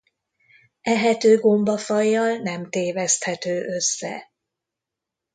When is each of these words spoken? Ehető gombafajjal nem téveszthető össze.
Ehető 0.81 1.39
gombafajjal 1.39 2.37
nem 2.37 2.69
téveszthető 2.69 3.61
össze. 3.67 4.31